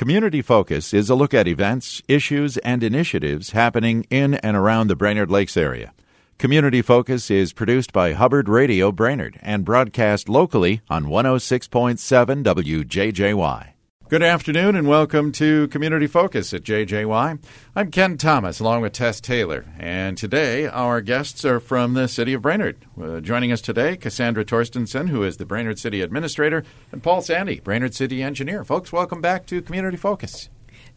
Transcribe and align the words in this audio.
Community 0.00 0.40
Focus 0.40 0.94
is 0.94 1.10
a 1.10 1.14
look 1.14 1.34
at 1.34 1.46
events, 1.46 2.00
issues, 2.08 2.56
and 2.64 2.82
initiatives 2.82 3.50
happening 3.50 4.06
in 4.08 4.32
and 4.32 4.56
around 4.56 4.86
the 4.86 4.96
Brainerd 4.96 5.30
Lakes 5.30 5.58
area. 5.58 5.92
Community 6.38 6.80
Focus 6.80 7.30
is 7.30 7.52
produced 7.52 7.92
by 7.92 8.14
Hubbard 8.14 8.48
Radio 8.48 8.92
Brainerd 8.92 9.38
and 9.42 9.62
broadcast 9.62 10.26
locally 10.26 10.80
on 10.88 11.04
106.7 11.04 12.42
WJJY. 12.42 13.69
Good 14.10 14.24
afternoon 14.24 14.74
and 14.74 14.88
welcome 14.88 15.30
to 15.34 15.68
Community 15.68 16.08
Focus 16.08 16.52
at 16.52 16.64
JJY. 16.64 17.38
I'm 17.76 17.90
Ken 17.92 18.18
Thomas 18.18 18.58
along 18.58 18.80
with 18.82 18.92
Tess 18.92 19.20
Taylor, 19.20 19.66
and 19.78 20.18
today 20.18 20.66
our 20.66 21.00
guests 21.00 21.44
are 21.44 21.60
from 21.60 21.94
the 21.94 22.08
city 22.08 22.32
of 22.32 22.42
Brainerd. 22.42 22.84
Uh, 23.00 23.20
joining 23.20 23.52
us 23.52 23.60
today, 23.60 23.96
Cassandra 23.96 24.44
Torstensen, 24.44 25.10
who 25.10 25.22
is 25.22 25.36
the 25.36 25.46
Brainerd 25.46 25.78
City 25.78 26.00
Administrator, 26.00 26.64
and 26.90 27.04
Paul 27.04 27.22
Sandy, 27.22 27.60
Brainerd 27.60 27.94
City 27.94 28.20
Engineer. 28.20 28.64
Folks, 28.64 28.92
welcome 28.92 29.20
back 29.20 29.46
to 29.46 29.62
Community 29.62 29.96
Focus. 29.96 30.48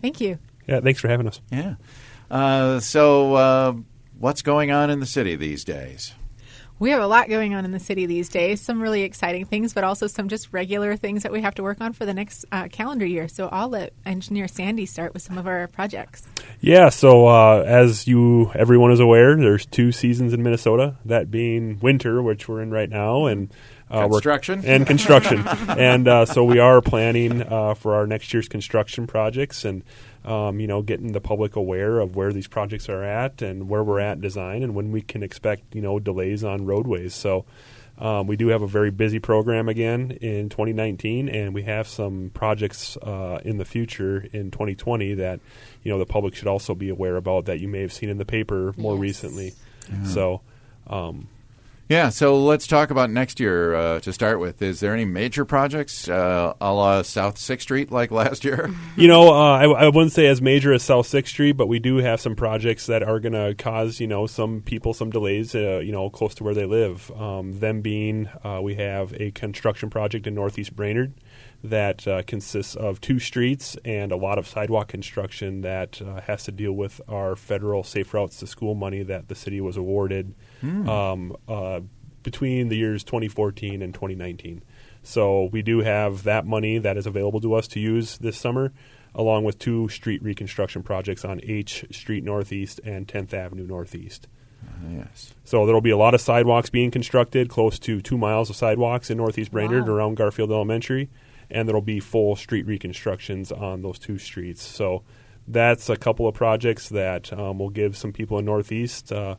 Thank 0.02 0.20
you. 0.20 0.40
Yeah, 0.66 0.80
thanks 0.80 1.00
for 1.00 1.08
having 1.08 1.28
us. 1.28 1.40
Yeah. 1.52 1.76
Uh, 2.32 2.80
so, 2.80 3.36
uh, 3.36 3.74
what's 4.18 4.42
going 4.42 4.72
on 4.72 4.90
in 4.90 5.00
the 5.00 5.06
city 5.06 5.36
these 5.36 5.64
days? 5.64 6.16
We 6.84 6.90
have 6.90 7.02
a 7.02 7.08
lot 7.08 7.30
going 7.30 7.56
on 7.56 7.64
in 7.64 7.72
the 7.72 7.80
city 7.80 8.08
these 8.08 8.28
days. 8.28 8.60
Some 8.60 8.82
really 8.82 9.04
exciting 9.04 9.46
things, 9.46 9.74
but 9.74 9.86
also 9.86 10.06
some 10.06 10.28
just 10.28 10.52
regular 10.52 10.98
things 10.98 11.24
that 11.24 11.32
we 11.32 11.40
have 11.40 11.56
to 11.56 11.64
work 11.64 11.80
on 11.80 11.94
for 11.94 12.06
the 12.06 12.14
next 12.14 12.44
uh, 12.52 12.68
calendar 12.68 13.06
year. 13.06 13.30
So 13.30 13.48
I'll 13.48 13.70
let 13.70 13.94
engineer 14.06 14.50
Sandy 14.50 14.86
start 14.86 15.14
with 15.14 15.22
some 15.22 15.38
of 15.38 15.48
our 15.48 15.68
projects. 15.70 16.28
Yeah. 16.60 16.90
So 16.90 17.28
uh, 17.28 17.64
as 17.66 18.06
you 18.06 18.52
everyone 18.54 18.92
is 18.92 19.00
aware, 19.00 19.34
there's 19.38 19.66
two 19.66 19.94
seasons 19.94 20.34
in 20.34 20.44
Minnesota. 20.44 20.98
That 21.06 21.32
being 21.32 21.80
winter, 21.80 22.22
which 22.22 22.50
we're 22.50 22.62
in 22.62 22.70
right 22.70 22.90
now, 22.90 23.28
and 23.28 23.50
uh, 23.94 24.08
construction 24.08 24.64
and 24.66 24.86
construction. 24.88 25.48
and 25.70 26.08
uh, 26.08 26.26
so 26.26 26.44
we 26.44 26.60
are 26.60 26.82
planning 26.82 27.42
uh, 27.42 27.74
for 27.74 27.96
our 27.96 28.08
next 28.08 28.34
year's 28.34 28.48
construction 28.48 29.08
projects 29.08 29.66
and 29.66 29.84
um, 30.26 30.60
you 30.60 30.68
know, 30.68 30.82
getting 30.82 31.12
the 31.12 31.22
public 31.22 31.56
aware 31.56 32.00
of 32.00 32.16
where 32.16 32.32
these 32.32 32.48
projects 32.48 32.88
are 32.90 33.04
at 33.04 33.42
and 33.42 33.68
where 33.68 33.84
we're 33.84 34.00
at 34.00 34.22
design 34.22 34.64
and 34.64 34.74
when 34.74 34.92
we 34.92 35.02
can 35.02 35.22
expect, 35.22 35.76
you 35.76 35.82
know, 35.82 36.00
delays 36.00 36.44
on 36.44 36.66
roadways. 36.66 37.14
So 37.14 37.46
um, 37.98 38.28
we 38.28 38.38
do 38.38 38.48
have 38.48 38.62
a 38.62 38.68
very 38.68 38.90
busy 38.90 39.20
program 39.20 39.70
again 39.70 40.12
in 40.22 40.50
2019, 40.50 41.30
and 41.30 41.54
we 41.54 41.64
have 41.64 41.88
some 41.88 42.32
projects 42.34 42.98
uh, 42.98 43.40
in 43.44 43.58
the 43.58 43.66
future 43.66 44.26
in 44.34 44.50
2020 44.50 45.16
that, 45.16 45.40
you 45.84 45.92
know, 45.92 46.00
the 46.00 46.06
public 46.06 46.36
should 46.36 46.48
also 46.48 46.74
be 46.74 46.90
aware 46.90 47.18
about 47.18 47.46
that 47.46 47.60
you 47.60 47.68
may 47.68 47.82
have 47.82 47.94
seen 47.94 48.10
in 48.10 48.18
the 48.18 48.26
paper 48.26 48.74
more 48.78 48.94
Yes. 48.96 49.02
recently. 49.02 49.54
So, 50.06 50.42
um, 50.88 51.28
Yeah, 51.90 52.10
so 52.10 52.42
let's 52.42 52.66
talk 52.66 52.92
about 52.92 53.10
next 53.10 53.42
year 53.42 53.76
uh, 53.76 54.00
to 54.00 54.14
start 54.14 54.40
with. 54.40 54.62
Is 54.62 54.80
there 54.80 54.94
any 54.94 55.04
major 55.04 55.44
projects 55.44 56.08
uh, 56.08 56.54
a 56.62 56.74
la 56.74 57.02
South 57.02 57.38
Sixth 57.38 57.64
Street 57.64 57.92
like 57.92 58.10
last 58.24 58.46
year? 58.46 58.74
You 58.96 59.10
know, 59.10 59.34
uh, 59.34 59.58
I, 59.58 59.66
I 59.66 59.86
wouldn't 59.88 60.14
say 60.14 60.28
as 60.28 60.42
major 60.42 60.72
as 60.72 60.82
South 60.82 61.08
Sixth 61.08 61.34
Street, 61.34 61.54
but 61.54 61.68
we 61.68 61.80
do 61.80 61.98
have 61.98 62.22
some 62.22 62.38
projects 62.38 62.86
that 62.86 63.04
are 63.04 63.20
going 63.20 63.34
to 63.34 63.54
cause 63.62 64.00
you 64.00 64.08
know 64.08 64.28
some 64.28 64.62
people 64.62 64.94
some 64.94 65.10
delays. 65.10 65.54
Uh, 65.54 65.80
you 65.80 65.92
know, 65.92 66.10
close 66.10 66.34
to 66.36 66.44
where 66.46 66.54
they 66.54 66.66
live. 66.66 67.12
Um, 67.12 67.60
them 67.60 67.82
being, 67.82 68.30
uh, 68.46 68.62
we 68.64 68.76
have 68.76 69.14
a 69.20 69.32
construction 69.32 69.90
project 69.90 70.26
in 70.26 70.36
Northeast 70.36 70.74
Brainerd 70.76 71.14
that 71.66 72.08
uh, 72.08 72.24
consists 72.24 72.76
of 72.76 73.02
two 73.02 73.20
streets 73.20 73.78
and 73.84 74.12
a 74.12 74.18
lot 74.18 74.38
of 74.38 74.48
sidewalk 74.48 74.88
construction 74.88 75.62
that 75.62 76.02
uh, 76.02 76.22
has 76.22 76.44
to 76.46 76.52
deal 76.52 76.74
with 76.74 77.02
our 77.10 77.36
federal 77.36 77.84
Safe 77.84 78.14
Routes 78.14 78.38
to 78.40 78.48
School 78.48 78.74
money 78.74 79.04
that 79.04 79.28
the 79.28 79.36
city 79.36 79.60
was 79.60 79.76
awarded 79.76 80.34
um, 80.64 81.36
uh, 81.48 81.82
between 82.24 82.70
the 82.70 82.78
years 82.78 83.04
2014 83.04 83.82
and 83.82 83.94
2019. 83.94 84.64
So 85.02 85.50
we 85.52 85.62
do 85.62 85.80
have 85.80 86.24
that 86.24 86.46
money 86.46 86.78
that 86.78 86.96
is 86.98 87.06
available 87.06 87.42
to 87.42 87.54
us 87.54 87.68
to 87.70 87.80
use 87.80 88.18
this 88.20 88.38
summer, 88.38 88.72
along 89.14 89.44
with 89.44 89.60
two 89.60 89.90
street 89.90 90.24
reconstruction 90.24 90.82
projects 90.84 91.26
on 91.26 91.42
H 91.44 91.86
Street 91.92 92.24
Northeast 92.24 92.80
and 92.86 93.08
10th 93.08 93.34
Avenue 93.34 93.68
Northeast. 93.68 94.28
yes. 94.90 95.34
So 95.44 95.66
there 95.66 95.76
will 95.76 95.82
be 95.82 95.90
a 95.90 95.98
lot 95.98 96.14
of 96.14 96.22
sidewalks 96.22 96.70
being 96.70 96.90
constructed, 96.92 97.50
close 97.50 97.78
to 97.80 98.00
two 98.02 98.18
miles 98.18 98.50
of 98.50 98.56
sidewalks 98.56 99.10
in 99.10 99.18
Northeast 99.18 99.52
Brainerd 99.52 99.88
Wow. 99.88 99.94
around 99.96 100.16
Garfield 100.16 100.52
Elementary, 100.52 101.10
and 101.52 101.68
there 101.68 101.76
will 101.76 101.82
be 101.82 102.00
full 102.00 102.38
street 102.38 102.66
reconstructions 102.66 103.52
on 103.52 103.82
those 103.82 104.00
two 104.00 104.18
streets. 104.18 104.62
So 104.64 105.04
that's 105.46 105.90
a 105.90 105.98
couple 105.98 106.26
of 106.26 106.34
projects 106.34 106.88
that 106.88 107.34
um, 107.34 107.60
will 107.60 107.70
give 107.70 107.98
some 107.98 108.14
people 108.14 108.40
in 108.40 108.46
Northeast 108.46 109.12
uh, 109.12 109.36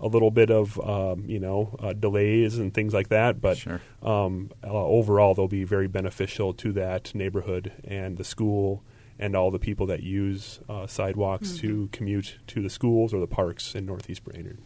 a 0.00 0.06
little 0.08 0.30
bit 0.30 0.50
of 0.50 0.78
um, 0.80 1.24
you 1.26 1.38
know 1.40 1.76
uh, 1.80 1.92
delays 1.92 2.58
and 2.58 2.72
things 2.74 2.92
like 2.92 3.08
that, 3.08 3.40
but 3.40 3.56
Sure. 3.56 3.80
um, 4.02 4.50
uh, 4.64 4.68
overall 4.70 5.34
they'll 5.34 5.48
be 5.48 5.64
very 5.64 5.88
beneficial 5.88 6.52
to 6.54 6.72
that 6.72 7.14
neighborhood 7.14 7.72
and 7.84 8.16
the 8.18 8.24
school 8.24 8.82
and 9.18 9.34
all 9.34 9.50
the 9.50 9.58
people 9.58 9.86
that 9.86 10.02
use 10.02 10.60
uh, 10.68 10.86
sidewalks 10.86 11.56
to 11.58 11.88
commute 11.92 12.36
to 12.46 12.60
the 12.60 12.68
schools 12.68 13.14
or 13.14 13.20
the 13.20 13.26
parks 13.26 13.74
in 13.74 13.86
Northeast 13.86 14.22
Brainerd. 14.24 14.58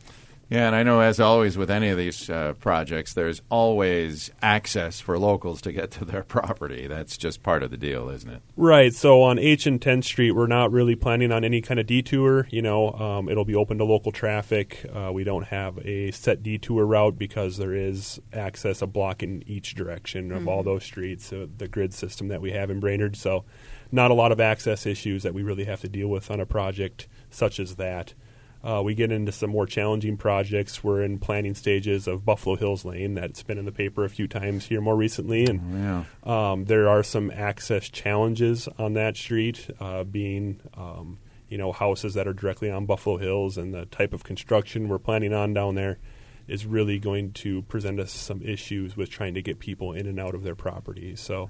Yeah, 0.50 0.66
and 0.66 0.74
I 0.74 0.82
know, 0.82 1.00
as 1.00 1.20
always, 1.20 1.56
with 1.56 1.70
any 1.70 1.90
of 1.90 1.96
these 1.96 2.28
uh, 2.28 2.54
projects, 2.54 3.14
there's 3.14 3.40
always 3.50 4.32
access 4.42 4.98
for 4.98 5.16
locals 5.16 5.62
to 5.62 5.72
get 5.72 5.92
to 5.92 6.04
their 6.04 6.22
property. 6.24 6.88
That's 6.88 7.16
just 7.16 7.44
part 7.44 7.62
of 7.62 7.70
the 7.70 7.76
deal, 7.76 8.08
isn't 8.08 8.28
it? 8.28 8.42
Right. 8.56 8.92
So 8.92 9.22
on 9.22 9.38
H 9.38 9.68
and 9.68 9.80
10th 9.80 10.04
Street, 10.04 10.32
we're 10.32 10.48
not 10.48 10.72
really 10.72 10.96
planning 10.96 11.30
on 11.30 11.44
any 11.44 11.60
kind 11.60 11.78
of 11.78 11.86
detour. 11.86 12.48
You 12.50 12.62
know, 12.62 12.90
um, 12.94 13.28
it'll 13.28 13.44
be 13.44 13.54
open 13.54 13.78
to 13.78 13.84
local 13.84 14.10
traffic. 14.10 14.84
Uh, 14.92 15.12
we 15.12 15.22
don't 15.22 15.46
have 15.46 15.78
a 15.86 16.10
set 16.10 16.42
detour 16.42 16.84
route 16.84 17.16
because 17.16 17.56
there 17.56 17.74
is 17.74 18.20
access 18.32 18.82
a 18.82 18.88
block 18.88 19.22
in 19.22 19.48
each 19.48 19.76
direction 19.76 20.32
of 20.32 20.48
all 20.48 20.64
those 20.64 20.82
streets, 20.82 21.32
uh, 21.32 21.46
the 21.58 21.68
grid 21.68 21.94
system 21.94 22.26
that 22.26 22.40
we 22.40 22.50
have 22.50 22.70
in 22.70 22.80
Brainerd. 22.80 23.14
So 23.16 23.44
not 23.92 24.10
a 24.10 24.14
lot 24.14 24.32
of 24.32 24.40
access 24.40 24.84
issues 24.84 25.22
that 25.22 25.32
we 25.32 25.44
really 25.44 25.64
have 25.64 25.80
to 25.82 25.88
deal 25.88 26.08
with 26.08 26.28
on 26.28 26.40
a 26.40 26.46
project 26.46 27.06
such 27.30 27.60
as 27.60 27.76
that. 27.76 28.14
Uh, 28.62 28.82
we 28.84 28.94
get 28.94 29.10
into 29.10 29.32
some 29.32 29.48
more 29.50 29.64
challenging 29.66 30.16
projects. 30.18 30.84
We're 30.84 31.02
in 31.02 31.18
planning 31.18 31.54
stages 31.54 32.06
of 32.06 32.24
Buffalo 32.26 32.56
Hills 32.56 32.84
Lane 32.84 33.14
that's 33.14 33.42
been 33.42 33.56
in 33.58 33.64
the 33.64 33.72
paper 33.72 34.04
a 34.04 34.10
few 34.10 34.28
times 34.28 34.66
here 34.66 34.80
more 34.82 34.96
recently, 34.96 35.46
and 35.46 35.60
Yeah. 35.72 36.04
um, 36.24 36.66
there 36.66 36.88
are 36.88 37.02
some 37.02 37.30
access 37.30 37.88
challenges 37.88 38.68
on 38.78 38.92
that 38.94 39.16
street, 39.16 39.68
uh, 39.80 40.04
being 40.04 40.60
um, 40.76 41.18
you 41.48 41.56
know 41.58 41.72
houses 41.72 42.14
that 42.14 42.28
are 42.28 42.34
directly 42.34 42.70
on 42.70 42.84
Buffalo 42.86 43.16
Hills, 43.16 43.56
and 43.56 43.72
the 43.72 43.86
type 43.86 44.12
of 44.12 44.24
construction 44.24 44.88
we're 44.88 44.98
planning 44.98 45.32
on 45.32 45.54
down 45.54 45.74
there 45.74 45.98
is 46.46 46.66
really 46.66 46.98
going 46.98 47.32
to 47.32 47.62
present 47.62 47.98
us 48.00 48.10
some 48.12 48.42
issues 48.42 48.96
with 48.96 49.08
trying 49.08 49.34
to 49.34 49.40
get 49.42 49.58
people 49.60 49.92
in 49.92 50.06
and 50.06 50.18
out 50.20 50.34
of 50.34 50.42
their 50.42 50.56
property. 50.56 51.14
So 51.16 51.48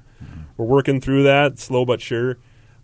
we're 0.59 0.67
working 0.67 1.01
through 1.01 1.23
that, 1.25 1.59
slow 1.59 1.85
but 1.87 2.01
sure. 2.03 2.37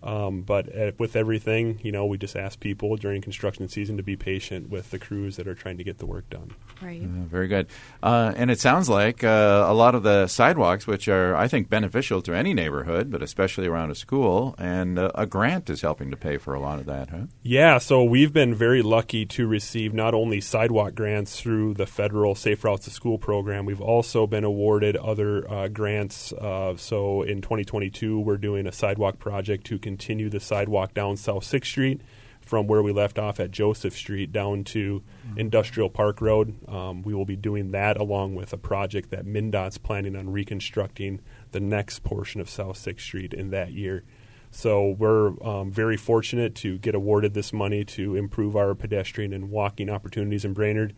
Um, 0.06 0.42
but 0.42 0.74
uh, 0.74 0.92
with 0.98 1.16
everything, 1.16 1.80
you 1.82 1.90
know, 1.90 2.06
we 2.06 2.16
just 2.16 2.36
ask 2.36 2.60
people 2.60 2.96
during 2.96 3.20
construction 3.20 3.68
season 3.68 3.96
to 3.96 4.04
be 4.04 4.16
patient 4.16 4.70
with 4.70 4.90
the 4.90 5.00
crews 5.00 5.34
that 5.36 5.48
are 5.48 5.54
trying 5.54 5.78
to 5.78 5.84
get 5.84 5.98
the 5.98 6.06
work 6.06 6.30
done. 6.30 6.52
Right. 6.80 7.02
Uh, 7.02 7.26
very 7.26 7.48
good. 7.48 7.66
Uh, 8.02 8.32
and 8.36 8.48
it 8.48 8.60
sounds 8.60 8.88
like 8.88 9.24
uh, 9.24 9.66
a 9.68 9.74
lot 9.74 9.96
of 9.96 10.04
the 10.04 10.28
sidewalks, 10.28 10.86
which 10.86 11.08
are, 11.08 11.34
I 11.34 11.48
think, 11.48 11.68
beneficial 11.68 12.22
to 12.22 12.34
any 12.34 12.54
neighborhood, 12.54 13.10
but 13.10 13.20
especially 13.20 13.66
around 13.66 13.90
a 13.90 13.96
school, 13.96 14.54
and 14.58 14.96
uh, 14.96 15.10
a 15.16 15.26
grant 15.26 15.68
is 15.70 15.82
helping 15.82 16.12
to 16.12 16.16
pay 16.16 16.38
for 16.38 16.54
a 16.54 16.60
lot 16.60 16.78
of 16.78 16.86
that, 16.86 17.10
huh? 17.10 17.26
Yeah, 17.42 17.78
so 17.78 18.04
we've 18.04 18.32
been 18.32 18.54
very 18.54 18.82
lucky 18.82 19.26
to 19.26 19.48
receive 19.48 19.92
not 19.92 20.14
only 20.14 20.40
sidewalk 20.40 20.94
grants 20.94 21.40
through 21.40 21.74
the 21.74 21.86
federal 21.86 22.36
Safe 22.36 22.62
Routes 22.62 22.84
to 22.84 22.92
School 22.92 23.18
program, 23.18 23.66
we've 23.66 23.80
also 23.80 24.28
been 24.28 24.44
awarded 24.44 24.96
other 24.96 25.50
uh, 25.50 25.66
grants. 25.66 26.32
Uh, 26.32 26.76
so 26.76 27.22
in 27.22 27.42
2022, 27.42 28.20
we're 28.20 28.36
doing 28.36 28.68
a 28.68 28.72
sidewalk 28.72 29.18
project 29.18 29.66
to 29.66 29.80
continue 29.80 29.95
the 29.98 30.40
sidewalk 30.40 30.94
down 30.94 31.16
South 31.16 31.44
6th 31.44 31.66
Street 31.66 32.00
from 32.40 32.68
where 32.68 32.82
we 32.82 32.92
left 32.92 33.18
off 33.18 33.40
at 33.40 33.50
Joseph 33.50 33.94
Street 33.94 34.30
down 34.32 34.62
to 34.62 35.02
Industrial 35.36 35.90
Park 35.90 36.20
Road. 36.20 36.54
Um, 36.68 37.02
we 37.02 37.12
will 37.12 37.24
be 37.24 37.34
doing 37.34 37.72
that 37.72 37.96
along 37.96 38.36
with 38.36 38.52
a 38.52 38.56
project 38.56 39.10
that 39.10 39.26
MnDOT's 39.26 39.78
planning 39.78 40.14
on 40.14 40.30
reconstructing 40.30 41.20
the 41.50 41.58
next 41.58 42.04
portion 42.04 42.40
of 42.40 42.48
South 42.48 42.78
6th 42.78 43.00
Street 43.00 43.34
in 43.34 43.50
that 43.50 43.72
year. 43.72 44.04
So 44.52 44.94
we're 44.98 45.32
um, 45.44 45.70
very 45.70 45.96
fortunate 45.96 46.54
to 46.56 46.78
get 46.78 46.94
awarded 46.94 47.34
this 47.34 47.52
money 47.52 47.84
to 47.84 48.14
improve 48.16 48.56
our 48.56 48.74
pedestrian 48.74 49.32
and 49.32 49.50
walking 49.50 49.90
opportunities 49.90 50.44
in 50.44 50.54
Brainerd, 50.54 50.94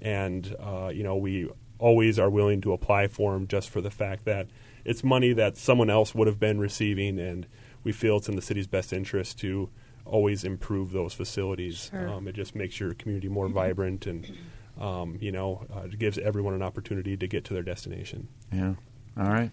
and 0.00 0.56
uh, 0.58 0.88
you 0.92 1.04
know 1.04 1.16
we 1.16 1.48
always 1.78 2.18
are 2.18 2.30
willing 2.30 2.60
to 2.62 2.72
apply 2.72 3.06
for 3.06 3.34
them 3.34 3.46
just 3.46 3.68
for 3.68 3.80
the 3.80 3.90
fact 3.90 4.24
that 4.24 4.48
it's 4.84 5.04
money 5.04 5.32
that 5.34 5.56
someone 5.56 5.90
else 5.90 6.14
would 6.14 6.26
have 6.26 6.40
been 6.40 6.58
receiving, 6.58 7.20
and 7.20 7.46
we 7.86 7.92
feel 7.92 8.16
it's 8.16 8.28
in 8.28 8.34
the 8.34 8.42
city's 8.42 8.66
best 8.66 8.92
interest 8.92 9.38
to 9.38 9.70
always 10.04 10.42
improve 10.42 10.90
those 10.90 11.14
facilities. 11.14 11.88
Sure. 11.92 12.08
Um, 12.08 12.26
it 12.26 12.34
just 12.34 12.56
makes 12.56 12.80
your 12.80 12.94
community 12.94 13.28
more 13.28 13.48
vibrant, 13.48 14.06
and 14.08 14.36
um, 14.80 15.18
you 15.20 15.30
know 15.30 15.64
uh, 15.74 15.82
it 15.82 15.96
gives 15.96 16.18
everyone 16.18 16.52
an 16.52 16.62
opportunity 16.62 17.16
to 17.16 17.28
get 17.28 17.44
to 17.44 17.54
their 17.54 17.62
destination. 17.62 18.26
Yeah. 18.52 18.74
All 19.18 19.24
right. 19.24 19.50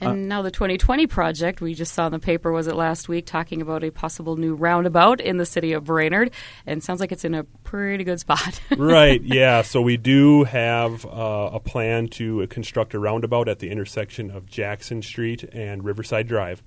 And 0.00 0.28
now 0.28 0.40
the 0.40 0.50
2020 0.50 1.06
project, 1.08 1.60
we 1.60 1.74
just 1.74 1.92
saw 1.92 2.06
in 2.06 2.12
the 2.12 2.18
paper, 2.18 2.50
was 2.50 2.68
it 2.68 2.74
last 2.74 3.06
week, 3.06 3.26
talking 3.26 3.60
about 3.60 3.84
a 3.84 3.90
possible 3.90 4.36
new 4.36 4.54
roundabout 4.54 5.20
in 5.20 5.36
the 5.36 5.44
city 5.44 5.74
of 5.74 5.84
Brainerd. 5.84 6.30
And 6.64 6.82
sounds 6.82 7.00
like 7.00 7.12
it's 7.12 7.24
in 7.24 7.34
a 7.34 7.44
pretty 7.44 8.02
good 8.04 8.18
spot. 8.18 8.60
right. 8.78 9.22
Yeah. 9.22 9.60
So 9.60 9.82
we 9.82 9.98
do 9.98 10.44
have 10.44 11.04
uh, 11.04 11.50
a 11.52 11.60
plan 11.60 12.08
to 12.08 12.46
construct 12.46 12.94
a 12.94 12.98
roundabout 12.98 13.46
at 13.46 13.58
the 13.58 13.68
intersection 13.68 14.30
of 14.30 14.46
Jackson 14.46 15.02
Street 15.02 15.42
and 15.52 15.84
Riverside 15.84 16.26
Drive. 16.26 16.62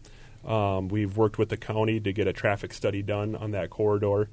Um, 0.47 0.87
we've 0.87 1.17
worked 1.17 1.37
with 1.37 1.49
the 1.49 1.57
county 1.57 1.99
to 1.99 2.13
get 2.13 2.27
a 2.27 2.33
traffic 2.33 2.73
study 2.73 3.03
done 3.03 3.35
on 3.35 3.51
that 3.51 3.69
corridor, 3.69 4.29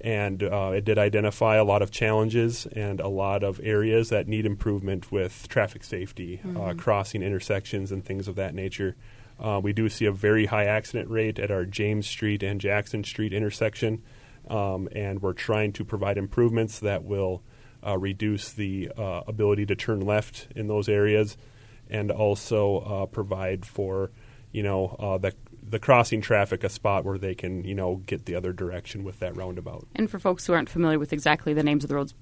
and 0.00 0.42
uh, 0.42 0.72
it 0.74 0.84
did 0.84 0.98
identify 0.98 1.56
a 1.56 1.64
lot 1.64 1.82
of 1.82 1.90
challenges 1.90 2.66
and 2.66 3.00
a 3.00 3.08
lot 3.08 3.42
of 3.42 3.60
areas 3.62 4.08
that 4.08 4.26
need 4.26 4.46
improvement 4.46 5.12
with 5.12 5.46
traffic 5.48 5.84
safety, 5.84 6.40
uh, 6.56 6.74
crossing 6.74 7.22
intersections, 7.22 7.92
and 7.92 8.04
things 8.04 8.28
of 8.28 8.36
that 8.36 8.54
nature. 8.54 8.96
Uh, 9.38 9.60
we 9.62 9.72
do 9.72 9.88
see 9.88 10.06
a 10.06 10.12
very 10.12 10.46
high 10.46 10.64
accident 10.64 11.08
rate 11.10 11.38
at 11.38 11.50
our 11.50 11.64
James 11.64 12.06
Street 12.06 12.42
and 12.42 12.60
Jackson 12.60 13.04
Street 13.04 13.32
intersection, 13.32 14.02
um, 14.48 14.88
and 14.92 15.20
we're 15.22 15.32
trying 15.32 15.72
to 15.74 15.84
provide 15.84 16.16
improvements 16.16 16.80
that 16.80 17.04
will 17.04 17.42
uh, 17.86 17.96
reduce 17.96 18.52
the 18.52 18.90
uh, 18.96 19.22
ability 19.26 19.66
to 19.66 19.76
turn 19.76 20.00
left 20.00 20.48
in 20.56 20.66
those 20.66 20.88
areas, 20.88 21.36
and 21.88 22.10
also 22.10 22.78
uh, 22.78 23.06
provide 23.06 23.64
for 23.64 24.10
you 24.50 24.62
know 24.62 24.96
uh, 24.98 25.18
the 25.18 25.32
the 25.70 25.78
crossing 25.78 26.20
traffic 26.20 26.64
a 26.64 26.68
spot 26.68 27.04
where 27.04 27.18
they 27.18 27.34
can 27.34 27.64
you 27.64 27.74
know 27.74 27.96
get 28.06 28.24
the 28.26 28.34
other 28.34 28.52
direction 28.52 29.04
with 29.04 29.18
that 29.20 29.36
roundabout. 29.36 29.86
And 29.94 30.10
for 30.10 30.18
folks 30.18 30.46
who 30.46 30.52
aren't 30.52 30.68
familiar 30.68 30.98
with 30.98 31.12
exactly 31.12 31.54
the 31.54 31.62
names 31.62 31.84
of 31.84 31.88
the 31.88 31.96
roads, 31.96 32.14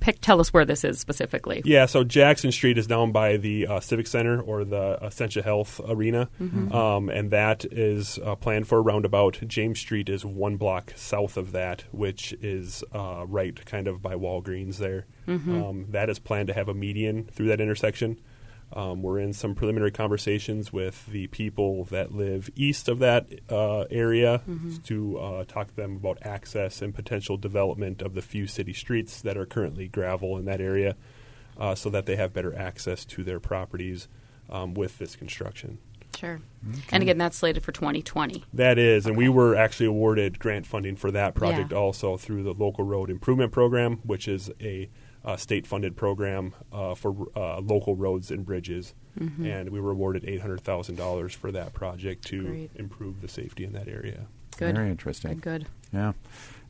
pick 0.00 0.20
tell 0.20 0.40
us 0.40 0.52
where 0.52 0.64
this 0.64 0.84
is 0.84 1.00
specifically. 1.00 1.62
Yeah, 1.64 1.86
so 1.86 2.04
Jackson 2.04 2.52
Street 2.52 2.76
is 2.76 2.86
down 2.86 3.12
by 3.12 3.38
the 3.38 3.66
uh, 3.66 3.80
Civic 3.80 4.06
Center 4.06 4.40
or 4.40 4.64
the 4.64 4.98
Essentia 5.02 5.42
Health 5.42 5.80
Arena, 5.86 6.28
um, 6.72 7.08
and 7.08 7.30
that 7.30 7.64
is 7.64 8.18
uh, 8.18 8.34
planned 8.34 8.68
for 8.68 8.78
a 8.78 8.82
roundabout. 8.82 9.40
James 9.46 9.78
Street 9.78 10.08
is 10.08 10.24
one 10.24 10.56
block 10.56 10.92
south 10.94 11.36
of 11.36 11.52
that, 11.52 11.84
which 11.90 12.34
is 12.42 12.84
uh, 12.92 13.24
right 13.26 13.64
kind 13.64 13.88
of 13.88 14.02
by 14.02 14.14
Walgreens 14.14 14.76
there. 14.76 15.06
Um, 15.26 15.86
that 15.90 16.10
is 16.10 16.18
planned 16.18 16.48
to 16.48 16.54
have 16.54 16.68
a 16.68 16.74
median 16.74 17.24
through 17.24 17.48
that 17.48 17.60
intersection. 17.60 18.20
Um, 18.74 19.02
we're 19.02 19.20
in 19.20 19.32
some 19.32 19.54
preliminary 19.54 19.92
conversations 19.92 20.72
with 20.72 21.06
the 21.06 21.28
people 21.28 21.84
that 21.84 22.12
live 22.12 22.50
east 22.56 22.88
of 22.88 22.98
that 22.98 23.28
uh, 23.48 23.82
area 23.82 24.42
to 24.86 25.18
uh, 25.18 25.44
talk 25.46 25.68
to 25.68 25.76
them 25.76 25.94
about 25.96 26.18
access 26.22 26.82
and 26.82 26.92
potential 26.92 27.36
development 27.36 28.02
of 28.02 28.14
the 28.14 28.22
few 28.22 28.48
city 28.48 28.72
streets 28.72 29.22
that 29.22 29.36
are 29.36 29.46
currently 29.46 29.86
gravel 29.86 30.36
in 30.36 30.44
that 30.46 30.60
area 30.60 30.96
uh, 31.56 31.76
so 31.76 31.88
that 31.88 32.06
they 32.06 32.16
have 32.16 32.32
better 32.32 32.52
access 32.58 33.04
to 33.04 33.22
their 33.22 33.38
properties 33.38 34.08
um, 34.50 34.74
with 34.74 34.98
this 34.98 35.14
construction. 35.14 35.78
Sure. 36.16 36.40
And 36.90 37.02
again, 37.02 37.18
that's 37.18 37.36
slated 37.36 37.62
for 37.62 37.72
2020. 37.72 38.44
That 38.54 38.78
is, 38.78 39.06
and 39.06 39.16
we 39.16 39.28
were 39.28 39.54
actually 39.54 39.86
awarded 39.86 40.38
grant 40.38 40.66
funding 40.66 40.96
for 40.96 41.10
that 41.12 41.34
project 41.34 41.70
Yeah. 41.72 41.78
also 41.78 42.16
through 42.16 42.42
the 42.42 42.54
local 42.54 42.84
road 42.84 43.08
improvement 43.10 43.52
program, 43.52 43.98
which 44.04 44.26
is 44.26 44.50
a 44.60 44.88
uh, 45.24 45.36
state-funded 45.36 45.96
program 45.96 46.54
uh, 46.72 46.94
for 46.94 47.28
uh, 47.34 47.60
local 47.60 47.96
roads 47.96 48.30
and 48.30 48.44
bridges. 48.44 48.94
And 49.16 49.70
we 49.70 49.80
were 49.80 49.92
awarded 49.92 50.24
eight 50.26 50.40
hundred 50.40 50.62
thousand 50.62 50.96
dollars 50.96 51.32
for 51.32 51.52
that 51.52 51.72
project 51.72 52.26
to 52.26 52.42
Great. 52.42 52.70
improve 52.74 53.20
the 53.20 53.28
safety 53.28 53.62
in 53.62 53.72
that 53.74 53.86
area. 53.86 54.26
Good. 54.56 54.74
Very 54.74 54.90
interesting. 54.90 55.34
Good. 55.34 55.42
good. 55.42 55.66
Yeah. 55.92 56.12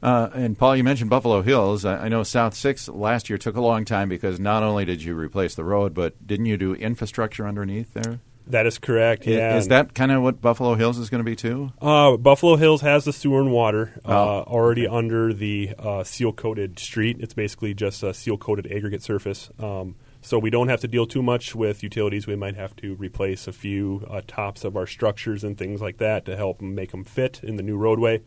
Uh, 0.03 0.29
and 0.35 0.59
Paul, 0.59 0.77
you 0.77 0.85
mentioned 0.85 1.09
Buffalo 1.09 1.41
Hills. 1.41 1.87
I, 1.87 2.05
I 2.05 2.09
know 2.09 2.23
South 2.23 2.53
Six 2.53 2.87
last 2.91 3.31
year 3.31 3.39
took 3.39 3.57
a 3.57 3.63
long 3.63 3.87
time 3.87 4.11
because 4.11 4.39
not 4.39 4.63
only 4.63 4.85
did 4.85 5.03
you 5.03 5.15
replace 5.15 5.55
the 5.55 5.65
road, 5.65 5.95
but 5.95 6.27
didn't 6.27 6.45
you 6.45 6.59
do 6.59 6.75
infrastructure 6.75 7.49
underneath 7.49 7.95
there? 7.95 8.21
That 8.49 8.67
is 8.67 8.79
correct. 8.79 9.27
Yeah. 9.27 9.57
Is 9.57 9.69
that 9.69 9.95
kind 9.95 10.13
of 10.13 10.23
what 10.23 10.43
Buffalo 10.43 10.75
Hills 10.75 10.99
is 10.99 11.09
going 11.09 11.21
to 11.21 11.25
be 11.25 11.35
too? 11.37 11.73
Uh, 11.81 12.17
Buffalo 12.19 12.57
Hills 12.57 12.83
has 12.83 13.05
the 13.05 13.13
sewer 13.13 13.41
and 13.41 13.51
water 13.53 13.93
uh, 14.05 14.09
Oh. 14.09 14.43
already 14.47 14.87
under 14.87 15.33
the 15.33 15.71
uh, 15.79 16.05
seal 16.05 16.33
coated 16.33 16.79
street. 16.79 17.17
It's 17.21 17.33
basically 17.35 17.73
just 17.73 18.03
a 18.03 18.13
seal 18.13 18.37
coated 18.37 18.71
aggregate 18.71 19.03
surface. 19.03 19.51
Um, 19.59 19.95
so 20.21 20.39
we 20.39 20.49
don't 20.51 20.69
have 20.69 20.81
to 20.81 20.89
deal 20.89 21.07
too 21.07 21.23
much 21.23 21.55
with 21.55 21.83
utilities. 21.83 22.27
We 22.27 22.37
might 22.37 22.55
have 22.57 22.75
to 22.77 22.95
replace 22.95 23.47
a 23.47 23.53
few 23.53 24.07
uh, 24.11 24.21
tops 24.27 24.65
of 24.65 24.77
our 24.77 24.87
structures 24.87 25.43
and 25.45 25.57
things 25.57 25.81
like 25.83 25.99
that 25.99 26.25
to 26.27 26.37
help 26.37 26.61
make 26.63 26.91
them 26.93 27.05
fit 27.05 27.41
in 27.43 27.57
the 27.57 27.63
new 27.63 27.77
roadway. 27.77 28.23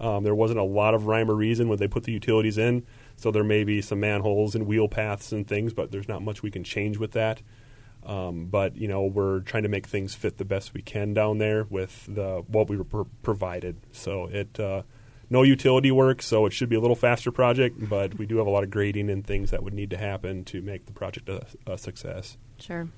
Um, 0.00 0.24
there 0.24 0.34
wasn't 0.34 0.58
a 0.60 0.64
lot 0.64 0.94
of 0.94 1.06
rhyme 1.06 1.30
or 1.30 1.34
reason 1.34 1.68
when 1.68 1.78
they 1.78 1.88
put 1.88 2.04
the 2.04 2.12
utilities 2.12 2.58
in, 2.58 2.84
so 3.16 3.30
there 3.30 3.44
may 3.44 3.64
be 3.64 3.80
some 3.80 4.00
manholes 4.00 4.54
and 4.54 4.66
wheel 4.66 4.88
paths 4.88 5.32
and 5.32 5.46
things, 5.48 5.72
but 5.72 5.90
there's 5.90 6.08
not 6.08 6.22
much 6.22 6.42
we 6.42 6.50
can 6.50 6.64
change 6.64 6.98
with 6.98 7.12
that. 7.12 7.40
Um, 8.04 8.46
but 8.46 8.76
you 8.76 8.88
know 8.88 9.04
we're 9.04 9.40
trying 9.40 9.64
to 9.64 9.68
make 9.68 9.86
things 9.86 10.14
fit 10.14 10.38
the 10.38 10.44
best 10.44 10.72
we 10.72 10.82
can 10.82 11.12
down 11.14 11.38
there 11.38 11.64
with 11.64 12.06
the 12.06 12.42
what 12.46 12.68
we 12.68 12.76
were 12.76 12.84
pro- 12.84 13.08
provided. 13.22 13.76
So 13.92 14.26
it 14.26 14.58
uh, 14.58 14.82
no 15.30 15.42
utility 15.42 15.90
work, 15.90 16.22
so 16.22 16.46
it 16.46 16.52
should 16.52 16.68
be 16.68 16.76
a 16.76 16.80
little 16.80 16.96
faster 16.96 17.30
project. 17.30 17.88
But 17.88 18.18
we 18.18 18.26
do 18.26 18.38
have 18.38 18.46
a 18.46 18.50
lot 18.50 18.64
of 18.64 18.70
grading 18.70 19.10
and 19.10 19.26
things 19.26 19.50
that 19.50 19.62
would 19.62 19.74
need 19.74 19.90
to 19.90 19.98
happen 19.98 20.44
to 20.46 20.62
make 20.62 20.86
the 20.86 20.92
project 20.92 21.28
a, 21.28 21.46
a 21.66 21.76
success. 21.76 22.38
Sure. 22.58 22.88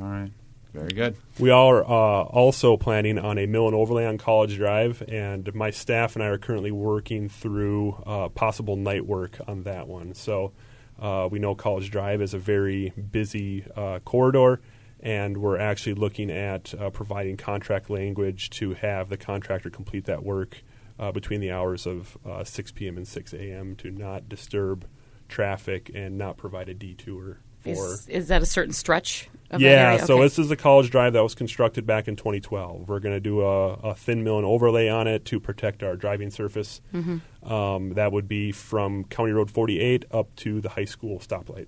All 0.00 0.06
right. 0.06 0.30
Very 0.72 0.90
good. 0.90 1.16
We 1.38 1.50
are 1.50 1.84
uh, 1.84 1.88
also 2.24 2.76
planning 2.76 3.16
on 3.16 3.38
a 3.38 3.46
mill 3.46 3.66
and 3.66 3.76
overlay 3.76 4.06
on 4.06 4.18
College 4.18 4.56
Drive, 4.56 5.04
and 5.06 5.54
my 5.54 5.70
staff 5.70 6.16
and 6.16 6.24
I 6.24 6.26
are 6.26 6.38
currently 6.38 6.72
working 6.72 7.28
through 7.28 8.02
uh, 8.04 8.28
possible 8.30 8.74
night 8.74 9.06
work 9.06 9.38
on 9.46 9.62
that 9.62 9.86
one. 9.86 10.14
So 10.14 10.52
uh, 11.00 11.28
we 11.30 11.38
know 11.38 11.54
College 11.54 11.90
Drive 11.90 12.22
is 12.22 12.34
a 12.34 12.38
very 12.38 12.90
busy 12.90 13.64
uh, 13.76 13.98
corridor, 14.00 14.60
and 15.00 15.36
we're 15.36 15.58
actually 15.58 15.94
looking 15.94 16.30
at 16.30 16.74
uh, 16.74 16.90
providing 16.90 17.36
contract 17.36 17.90
language 17.90 18.50
to 18.50 18.74
have 18.74 19.08
the 19.08 19.16
contractor 19.16 19.70
complete 19.70 20.04
that 20.06 20.22
work 20.22 20.62
uh, 20.98 21.12
between 21.12 21.40
the 21.40 21.50
hours 21.50 21.86
of 21.86 22.16
uh, 22.24 22.44
6 22.44 22.72
p.m. 22.72 22.96
and 22.96 23.06
6 23.06 23.32
a.m. 23.32 23.76
to 23.76 23.90
not 23.90 24.28
disturb 24.28 24.86
traffic 25.28 25.90
and 25.94 26.16
not 26.16 26.36
provide 26.36 26.68
a 26.68 26.74
detour 26.74 27.40
for 27.64 27.70
Is, 27.94 28.08
is 28.08 28.28
that 28.28 28.42
a 28.42 28.46
certain 28.46 28.72
stretch 28.72 29.28
of 29.50 29.60
yeah, 29.60 29.92
area? 29.94 30.06
so 30.06 30.20
this 30.22 30.38
is 30.38 30.50
a 30.50 30.56
college 30.56 30.90
drive 30.90 31.12
that 31.14 31.22
was 31.22 31.34
constructed 31.34 31.86
back 31.86 32.08
in 32.08 32.16
2012. 32.16 32.88
We're 32.88 33.00
going 33.00 33.14
to 33.14 33.20
do 33.20 33.42
a, 33.42 33.72
a 33.74 33.94
thin 33.94 34.24
mill 34.24 34.36
and 34.38 34.46
overlay 34.46 34.88
on 34.88 35.06
it 35.06 35.24
to 35.26 35.40
protect 35.40 35.82
our 35.82 35.96
driving 35.96 36.30
surface. 36.30 36.80
Mm-hmm. 36.92 37.52
Um, 37.52 37.94
that 37.94 38.12
would 38.12 38.28
be 38.28 38.52
from 38.52 39.04
County 39.04 39.32
Road 39.32 39.50
48 39.50 40.06
up 40.10 40.34
to 40.36 40.60
the 40.60 40.70
high 40.70 40.86
school 40.86 41.18
stoplight. 41.18 41.66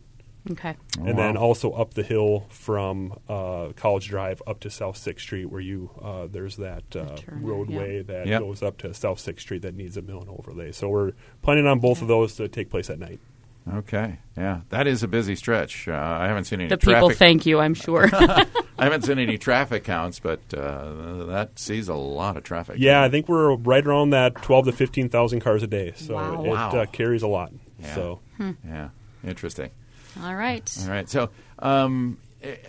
Okay. 0.48 0.76
Oh, 1.00 1.04
and 1.06 1.18
then 1.18 1.36
also 1.36 1.72
up 1.72 1.94
the 1.94 2.04
hill 2.04 2.46
from 2.50 3.18
uh, 3.28 3.70
College 3.74 4.06
Drive 4.06 4.40
up 4.46 4.60
to 4.60 4.70
South 4.70 4.96
Sixth 4.96 5.24
Street, 5.24 5.46
where 5.46 5.60
you 5.60 5.90
uh, 6.00 6.28
there's 6.30 6.54
that 6.58 6.84
uh, 6.94 7.16
turn, 7.16 7.42
roadway 7.42 8.02
that 8.02 8.28
Yep. 8.28 8.40
goes 8.42 8.62
up 8.62 8.78
to 8.78 8.94
South 8.94 9.18
Sixth 9.18 9.42
Street 9.42 9.62
that 9.62 9.74
needs 9.74 9.96
a 9.96 10.02
mill 10.02 10.20
and 10.20 10.30
overlay. 10.30 10.70
So 10.70 10.88
we're 10.88 11.12
planning 11.42 11.66
on 11.66 11.80
both 11.80 12.00
of 12.00 12.06
those 12.06 12.36
to 12.36 12.46
take 12.46 12.70
place 12.70 12.88
at 12.90 13.00
night. 13.00 13.18
Okay. 13.74 14.18
Yeah, 14.36 14.60
that 14.68 14.86
is 14.86 15.02
a 15.02 15.08
busy 15.08 15.34
stretch. 15.34 15.88
Uh, 15.88 15.92
I 15.92 16.28
haven't 16.28 16.44
seen 16.44 16.60
any 16.60 16.68
The 16.68 16.76
traffic. 16.76 16.96
people 17.08 17.10
thank 17.10 17.46
you, 17.46 17.58
I'm 17.58 17.74
sure. 17.74 18.08
I 18.12 18.46
haven't 18.78 19.02
seen 19.02 19.18
any 19.18 19.38
traffic 19.38 19.82
counts, 19.82 20.20
but 20.20 20.40
uh, 20.54 21.24
that 21.26 21.58
sees 21.58 21.88
a 21.88 21.94
lot 21.94 22.36
of 22.36 22.44
traffic. 22.44 22.76
Yeah, 22.78 23.02
I 23.02 23.08
think 23.08 23.28
we're 23.28 23.54
right 23.56 23.84
around 23.84 24.10
that 24.10 24.34
twelve 24.42 24.66
to 24.66 24.72
fifteen 24.72 25.08
thousand 25.08 25.40
cars 25.40 25.62
a 25.62 25.66
day. 25.66 25.92
So 25.96 26.14
Wow. 26.14 26.32
it 26.44 26.48
Wow. 26.48 26.70
Uh, 26.70 26.86
carries 26.86 27.22
a 27.22 27.28
lot. 27.28 27.52
Yeah. 27.80 27.94
So 27.94 28.20
Yeah. 28.38 28.88
Interesting. 29.26 29.70
All 30.22 30.34
right. 30.34 30.76
All 30.84 30.88
right. 30.90 31.08
So 31.08 31.30
um, 31.58 32.18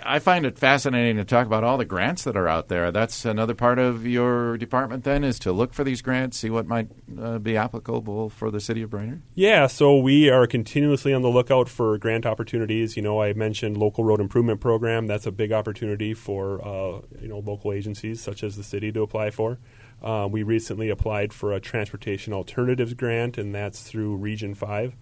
I 0.04 0.20
find 0.20 0.46
it 0.46 0.58
fascinating 0.58 1.18
to 1.18 1.26
talk 1.26 1.46
about 1.46 1.64
all 1.64 1.78
the 1.78 1.86
grants 1.86 2.24
that 2.24 2.38
are 2.38 2.48
out 2.48 2.68
there. 2.68 2.92
That's 2.92 3.26
another 3.26 3.54
part 3.54 3.80
of 3.80 4.06
your 4.06 4.58
department, 4.58 5.04
then, 5.04 5.24
is 5.24 5.40
to 5.40 5.52
look 5.52 5.74
for 5.74 5.84
these 5.84 6.02
grants, 6.02 6.38
see 6.38 6.50
what 6.50 6.66
might 6.68 6.88
uh, 7.20 7.40
be 7.40 7.58
applicable 7.58 8.30
for 8.30 8.52
the 8.52 8.60
city 8.60 8.82
of 8.82 8.90
Brainerd. 8.90 9.22
yeah, 9.36 9.68
so 9.68 9.98
we 9.98 10.30
are 10.30 10.48
continuously 10.48 11.14
on 11.14 11.22
the 11.22 11.30
lookout 11.30 11.70
for 11.70 11.98
grant 11.98 12.26
opportunities. 12.26 12.96
You 12.96 13.04
know, 13.04 13.22
I 13.22 13.34
mentioned 13.34 13.78
local 13.78 14.04
road 14.04 14.20
improvement 14.20 14.62
program. 14.62 15.08
That's 15.08 15.26
a 15.26 15.32
big 15.32 15.52
opportunity 15.52 16.14
for 16.14 16.66
uh, 16.66 17.02
you 17.22 17.28
know 17.28 17.40
local 17.40 17.74
agencies 17.74 18.22
such 18.22 18.44
as 18.44 18.56
the 18.56 18.64
city 18.64 18.92
to 18.92 19.02
apply 19.02 19.32
for. 19.32 19.60
Uh, 20.02 20.28
we 20.30 20.44
recently 20.44 20.90
applied 20.90 21.34
for 21.34 21.54
a 21.54 21.60
transportation 21.60 22.34
alternatives 22.34 22.94
grant, 22.94 23.38
and 23.38 23.54
that's 23.54 23.82
through 23.82 24.16
Region 24.16 24.54
Five, 24.54 24.96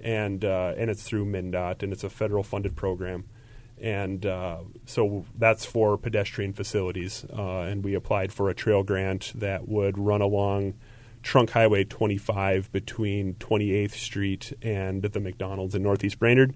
and 0.00 0.44
uh, 0.44 0.74
and 0.76 0.90
it's 0.90 1.02
through 1.02 1.26
MnDOT, 1.26 1.82
and 1.82 1.92
it's 1.92 2.04
a 2.04 2.10
federal 2.10 2.42
funded 2.42 2.76
program. 2.76 3.24
And 3.82 4.24
uh, 4.24 4.58
so 4.86 5.26
that's 5.36 5.64
for 5.64 5.98
pedestrian 5.98 6.52
facilities. 6.52 7.26
Uh, 7.36 7.62
and 7.62 7.84
we 7.84 7.94
applied 7.94 8.32
for 8.32 8.48
a 8.48 8.54
trail 8.54 8.84
grant 8.84 9.32
that 9.34 9.68
would 9.68 9.98
run 9.98 10.22
along 10.22 10.74
Trunk 11.22 11.50
Highway 11.50 11.84
25 11.84 12.70
between 12.72 13.34
28th 13.34 13.92
Street 13.92 14.52
and 14.62 15.02
the 15.02 15.20
McDonald's 15.20 15.74
in 15.74 15.82
Northeast 15.82 16.18
Brainerd 16.18 16.54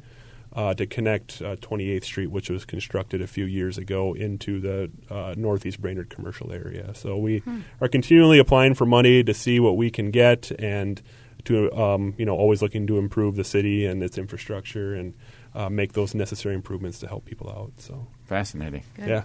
uh, 0.55 0.75
to 0.75 0.87
connect 0.87 1.43
uh, 1.43 1.57
28th 1.57 2.05
Street, 2.05 2.31
which 2.31 2.49
was 2.49 2.65
constructed 2.65 3.21
a 3.21 3.27
few 3.27 3.45
years 3.45 3.77
ago, 3.77 4.15
into 4.15 4.61
the 4.61 4.91
uh, 5.11 5.35
Northeast 5.37 5.81
Brainerd 5.81 6.09
commercial 6.09 6.53
area. 6.53 6.95
So 6.95 7.17
we 7.17 7.43
are 7.81 7.89
continually 7.89 8.39
applying 8.39 8.75
for 8.75 8.87
money 8.87 9.25
to 9.25 9.35
see 9.35 9.61
what 9.61 9.77
we 9.77 9.91
can 9.91 10.11
get 10.11 10.53
and 10.59 11.03
to 11.45 11.73
um, 11.73 12.15
you 12.19 12.27
know 12.27 12.37
always 12.37 12.61
looking 12.61 12.87
to 12.87 12.99
improve 12.99 13.37
the 13.37 13.45
city 13.45 13.87
and 13.87 14.03
its 14.03 14.19
infrastructure 14.19 14.95
and 14.95 15.15
uh, 15.57 15.69
make 15.71 15.93
those 15.95 16.15
necessary 16.15 16.55
improvements 16.55 16.99
to 17.01 17.07
help 17.09 17.25
people 17.25 17.49
out. 17.51 17.73
So 17.79 18.07
Fascinating. 18.27 18.83
Good. 18.95 19.09
yeah. 19.09 19.23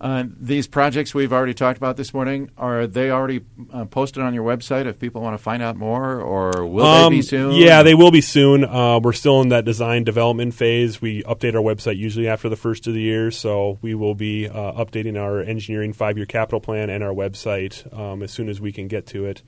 Uh, 0.00 0.24
these 0.40 0.66
projects 0.66 1.14
we've 1.14 1.32
already 1.32 1.54
talked 1.54 1.78
about 1.78 1.96
this 1.96 2.12
morning 2.12 2.50
are 2.58 2.86
they 2.86 3.10
already 3.10 3.40
uh, 3.72 3.84
posted 3.84 4.22
on 4.22 4.34
your 4.34 4.44
website? 4.44 4.86
If 4.86 4.98
people 4.98 5.22
want 5.22 5.34
to 5.38 5.42
find 5.42 5.62
out 5.62 5.76
more, 5.76 6.20
or 6.20 6.66
will 6.66 6.84
Um, 6.84 7.12
they 7.12 7.18
be 7.18 7.22
soon? 7.22 7.52
Yeah, 7.52 7.82
they 7.84 7.94
will 7.94 8.10
be 8.10 8.20
soon. 8.20 8.64
Uh, 8.64 8.98
we're 9.02 9.12
still 9.12 9.40
in 9.40 9.48
that 9.50 9.64
design 9.64 10.02
development 10.04 10.52
phase. 10.54 11.00
We 11.00 11.22
update 11.22 11.54
our 11.54 11.62
website 11.62 11.96
usually 11.96 12.28
after 12.28 12.48
the 12.48 12.56
first 12.56 12.86
of 12.88 12.92
the 12.92 13.00
year, 13.00 13.30
so 13.30 13.78
we 13.82 13.94
will 13.94 14.16
be 14.16 14.48
uh, 14.48 14.72
updating 14.72 15.18
our 15.18 15.40
engineering 15.40 15.92
five 15.92 16.16
year 16.18 16.26
capital 16.26 16.60
plan 16.60 16.90
and 16.90 17.02
our 17.02 17.14
website 17.14 17.86
um, 17.96 18.22
as 18.22 18.32
soon 18.32 18.48
as 18.48 18.60
we 18.60 18.72
can 18.72 18.88
get 18.88 19.06
to 19.06 19.24
it. 19.26 19.42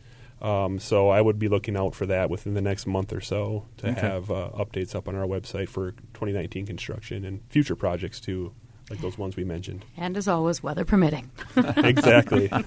Um, 0.47 0.79
so 0.79 1.09
I 1.09 1.21
would 1.21 1.38
be 1.38 1.49
looking 1.49 1.76
out 1.76 1.95
for 1.95 2.07
that 2.07 2.31
within 2.31 2.55
the 2.55 2.61
next 2.61 2.87
month 2.87 3.12
or 3.12 3.21
so 3.21 3.67
to 3.79 3.88
Okay. 3.88 4.00
have 4.00 4.31
uh, 4.31 4.50
updates 4.55 4.95
up 4.95 5.09
on 5.09 5.15
our 5.17 5.26
website 5.26 5.69
for 5.69 5.91
2019 6.15 6.67
construction 6.67 7.25
and 7.25 7.41
future 7.49 7.75
projects 7.75 8.21
too, 8.21 8.53
like 8.91 9.00
those 9.00 9.19
ones 9.19 9.35
we 9.37 9.45
mentioned. 9.45 9.85
And 9.97 10.17
as 10.17 10.29
always, 10.29 10.62
weather 10.62 10.85
permitting. 10.85 11.31
exactly. 11.57 12.50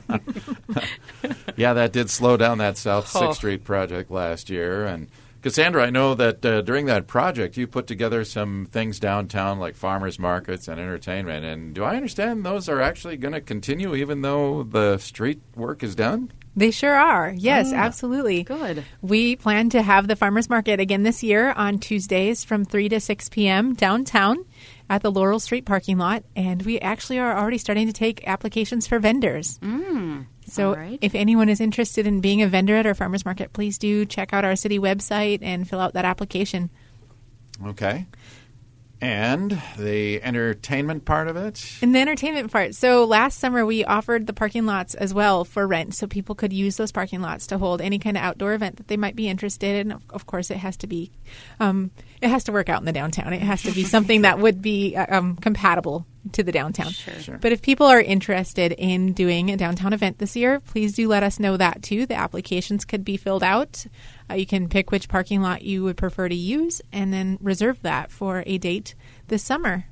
Yeah, 1.56 1.74
that 1.74 1.92
did 1.92 2.10
slow 2.10 2.38
down 2.38 2.60
that 2.60 2.78
South 2.78 3.12
Oh. 3.16 3.20
Sixth 3.22 3.38
Street 3.38 3.64
project 3.66 4.10
last 4.10 4.50
year. 4.50 4.86
And 4.86 5.08
Cassandra, 5.42 5.86
I 5.86 5.90
know 5.90 6.16
that 6.16 6.46
uh, 6.46 6.62
during 6.62 6.86
that 6.86 7.06
project 7.08 7.58
you 7.58 7.68
put 7.68 7.86
together 7.88 8.24
some 8.24 8.68
things 8.72 9.00
downtown 9.00 9.60
like 9.60 9.76
farmers 9.76 10.20
markets 10.20 10.68
and 10.70 10.80
entertainment. 10.80 11.44
And 11.46 11.74
do 11.74 11.84
I 11.84 11.96
understand 11.98 12.46
those 12.46 12.70
are 12.70 12.82
actually 12.82 13.18
going 13.18 13.34
to 13.34 13.42
continue 13.42 13.94
even 13.96 14.22
though 14.22 14.64
the 14.64 14.98
street 15.00 15.42
work 15.56 15.84
is 15.84 15.96
done? 15.96 16.32
They 16.60 16.72
sure 16.72 16.94
are. 16.96 17.32
Yes, 17.36 17.72
Ah. 17.74 17.78
absolutely. 17.78 18.44
Good. 18.44 18.84
We 19.02 19.38
plan 19.38 19.70
to 19.70 19.82
have 19.82 20.08
the 20.10 20.16
farmers 20.18 20.50
market 20.50 20.80
again 20.82 21.04
this 21.04 21.24
year 21.24 21.52
on 21.54 21.80
Tuesdays 21.80 22.44
from 22.44 22.66
3 22.66 22.90
to 22.90 23.00
6 23.00 23.30
p.m. 23.30 23.74
downtown 23.76 24.44
at 24.90 25.02
the 25.02 25.10
Laurel 25.12 25.40
Street 25.40 25.66
parking 25.66 25.98
lot. 25.98 26.24
And 26.36 26.62
we 26.64 26.78
actually 26.80 27.18
are 27.18 27.38
already 27.38 27.60
starting 27.60 27.88
to 27.88 27.94
take 27.94 28.28
applications 28.28 28.88
for 28.88 29.00
vendors. 29.00 29.58
Mm. 29.60 30.26
So 30.48 30.70
All 30.72 30.76
right. 30.76 31.00
if 31.02 31.16
anyone 31.16 31.48
is 31.48 31.62
interested 31.62 32.06
in 32.06 32.20
being 32.20 32.42
a 32.42 32.48
vendor 32.48 32.76
at 32.76 32.86
our 32.86 32.94
farmers 32.96 33.24
market, 33.24 33.54
please 33.54 33.78
do 33.78 34.06
check 34.06 34.34
out 34.34 34.44
our 34.44 34.56
city 34.58 34.80
website 34.80 35.40
and 35.42 35.66
fill 35.70 35.80
out 35.80 35.94
that 35.94 36.04
application. 36.06 36.70
Okay. 37.68 38.06
And 39.02 39.62
the 39.78 40.22
entertainment 40.22 41.06
part 41.06 41.30
of 41.30 41.38
it? 41.38 41.78
In 41.82 41.94
the 41.94 42.00
entertainment 42.00 42.52
part, 42.52 42.76
so 42.76 43.06
last 43.06 43.40
summer 43.40 43.66
we 43.66 43.86
offered 43.86 44.28
the 44.28 44.34
parking 44.34 44.66
lots 44.66 44.94
as 44.94 45.14
well 45.14 45.46
for 45.46 45.66
rent, 45.66 45.96
so 45.96 46.06
people 46.06 46.36
could 46.36 46.52
use 46.52 46.76
those 46.76 46.92
parking 46.92 47.22
lots 47.22 47.48
to 47.48 47.58
hold 47.58 47.80
any 47.80 47.98
kind 47.98 48.18
of 48.18 48.24
outdoor 48.24 48.54
event 48.54 48.76
that 48.76 48.90
they 48.90 48.98
might 48.98 49.16
be 49.16 49.30
interested 49.30 49.86
in. 49.86 49.94
Of, 49.94 50.04
of 50.10 50.26
course, 50.26 50.52
it 50.52 50.58
has 50.58 50.76
to 50.78 50.88
be, 50.88 51.12
um, 51.62 51.92
it 52.22 52.30
has 52.30 52.44
to 52.46 52.52
work 52.52 52.68
out 52.68 52.82
in 52.82 52.86
the 52.86 52.92
downtown. 52.92 53.32
It 53.32 53.42
has 53.42 53.64
to 53.64 53.72
be 53.72 53.86
something 53.86 54.24
that 54.24 54.40
would 54.40 54.62
be 54.62 54.98
uh, 54.98 55.18
um, 55.18 55.38
compatible 55.38 56.06
to 56.34 56.44
the 56.44 56.52
downtown. 56.52 56.92
Sure. 56.92 57.14
Sure. 57.16 57.38
But 57.38 57.54
if 57.54 57.62
people 57.62 57.88
are 57.88 58.02
interested 58.02 58.74
in 58.74 59.14
doing 59.14 59.50
a 59.50 59.58
downtown 59.58 59.94
event 59.94 60.18
this 60.18 60.36
year, 60.36 60.60
please 60.60 60.94
do 60.94 61.08
let 61.08 61.24
us 61.24 61.40
know 61.40 61.56
that 61.56 61.82
too. 61.82 62.06
The 62.06 62.16
applications 62.16 62.84
could 62.84 63.06
be 63.06 63.16
filled 63.16 63.44
out. 63.44 63.86
Uh, 64.30 64.36
you 64.36 64.46
can 64.46 64.70
pick 64.70 64.92
which 64.92 65.10
parking 65.10 65.42
lot 65.42 65.64
you 65.64 65.84
would 65.84 65.98
prefer 65.98 66.30
to 66.30 66.36
use, 66.36 66.82
and 66.92 67.14
then 67.14 67.38
reserve 67.42 67.82
that 67.82 68.12
for 68.12 68.44
a 68.46 68.58
date 68.58 68.96
this 69.28 69.44
summer. 69.44 69.86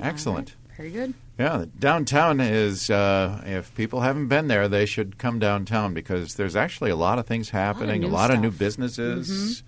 Excellent. 0.00 0.54
Very 0.76 0.90
good. 0.90 1.14
Yeah, 1.38 1.66
downtown 1.78 2.40
is, 2.40 2.88
uh, 2.88 3.42
if 3.44 3.74
people 3.74 4.00
haven't 4.00 4.28
been 4.28 4.48
there, 4.48 4.68
they 4.68 4.86
should 4.86 5.18
come 5.18 5.38
downtown 5.38 5.92
because 5.92 6.34
there's 6.34 6.56
actually 6.56 6.90
a 6.90 6.96
lot 6.96 7.18
of 7.18 7.26
things 7.26 7.50
happening, 7.50 8.04
a 8.04 8.06
new 8.06 8.12
lot 8.12 8.30
of 8.30 8.40
new 8.40 8.50
stuff. 8.50 8.58
businesses, 8.58 9.62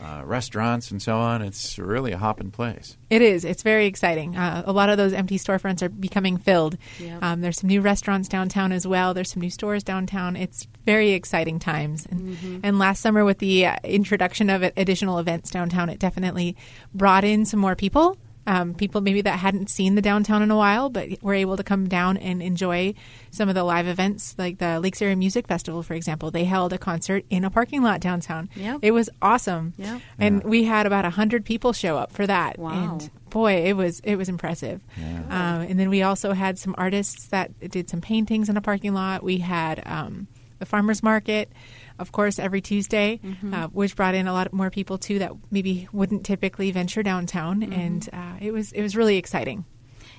uh, 0.00 0.22
restaurants, 0.24 0.90
and 0.90 1.00
so 1.00 1.16
on. 1.16 1.42
It's 1.42 1.78
really 1.78 2.12
a 2.12 2.18
hopping 2.18 2.50
place. 2.50 2.96
It 3.10 3.22
is. 3.22 3.44
It's 3.44 3.62
very 3.62 3.86
exciting. 3.86 4.36
Uh, 4.36 4.62
a 4.66 4.72
lot 4.72 4.88
of 4.88 4.96
those 4.96 5.12
empty 5.12 5.38
storefronts 5.38 5.82
are 5.82 5.88
becoming 5.88 6.36
filled. 6.38 6.76
Yep. 6.98 7.22
Um, 7.22 7.40
there's 7.40 7.60
some 7.60 7.68
new 7.68 7.80
restaurants 7.80 8.28
downtown 8.28 8.72
as 8.72 8.86
well. 8.86 9.14
There's 9.14 9.30
some 9.30 9.40
new 9.42 9.50
stores 9.50 9.82
downtown. 9.82 10.36
It's 10.36 10.66
very 10.86 11.10
exciting 11.10 11.58
times. 11.58 12.06
And, 12.06 12.64
and 12.64 12.78
last 12.78 13.00
summer, 13.00 13.24
with 13.24 13.38
the 13.38 13.66
uh, 13.66 13.76
introduction 13.84 14.50
of 14.50 14.62
additional 14.62 15.18
events 15.18 15.50
downtown, 15.50 15.88
it 15.88 15.98
definitely 15.98 16.56
brought 16.94 17.24
in 17.24 17.44
some 17.44 17.60
more 17.60 17.76
people. 17.76 18.16
Um, 18.50 18.74
people 18.74 19.00
maybe 19.00 19.20
that 19.22 19.38
hadn't 19.38 19.70
seen 19.70 19.94
the 19.94 20.02
downtown 20.02 20.42
in 20.42 20.50
a 20.50 20.56
while, 20.56 20.90
but 20.90 21.22
were 21.22 21.34
able 21.34 21.56
to 21.56 21.62
come 21.62 21.88
down 21.88 22.16
and 22.16 22.42
enjoy 22.42 22.94
some 23.30 23.48
of 23.48 23.54
the 23.54 23.62
live 23.62 23.86
events, 23.86 24.34
like 24.38 24.58
the 24.58 24.80
Lakes 24.80 25.00
Area 25.00 25.14
Music 25.14 25.46
Festival, 25.46 25.84
for 25.84 25.94
example. 25.94 26.32
They 26.32 26.42
held 26.42 26.72
a 26.72 26.78
concert 26.78 27.24
in 27.30 27.44
a 27.44 27.50
parking 27.50 27.84
lot 27.84 28.00
downtown. 28.00 28.50
Yep. 28.56 28.80
It 28.82 28.90
was 28.90 29.08
awesome. 29.22 29.74
Yep. 29.78 30.00
And 30.18 30.42
we 30.42 30.64
had 30.64 30.84
about 30.84 31.04
hundred 31.12 31.44
people 31.44 31.72
show 31.72 31.96
up 31.96 32.10
for 32.10 32.26
that. 32.26 32.58
Wow. 32.58 32.70
And 32.72 33.10
boy, 33.30 33.66
it 33.66 33.76
was 33.76 34.00
it 34.00 34.16
was 34.16 34.28
impressive. 34.28 34.80
Um, 34.98 35.60
and 35.68 35.78
then 35.78 35.88
we 35.88 36.02
also 36.02 36.32
had 36.32 36.58
some 36.58 36.74
artists 36.76 37.28
that 37.28 37.56
did 37.70 37.88
some 37.88 38.00
paintings 38.00 38.48
in 38.48 38.56
a 38.56 38.60
parking 38.60 38.94
lot. 38.94 39.22
We 39.22 39.38
had 39.38 39.80
um, 39.86 40.26
the 40.58 40.66
farmers 40.66 41.02
market, 41.04 41.52
of 42.00 42.10
course, 42.12 42.38
every 42.38 42.60
Tuesday, 42.60 43.20
uh, 43.52 43.68
which 43.68 43.94
brought 43.94 44.14
in 44.14 44.26
a 44.26 44.32
lot 44.32 44.52
more 44.52 44.70
people 44.70 44.98
too 44.98 45.18
that 45.20 45.32
maybe 45.50 45.88
wouldn't 45.92 46.24
typically 46.24 46.70
venture 46.72 47.02
downtown, 47.02 47.62
and 47.62 48.08
uh, 48.12 48.36
it 48.40 48.52
was 48.52 48.72
it 48.72 48.82
was 48.82 48.96
really 48.96 49.16
exciting. 49.16 49.64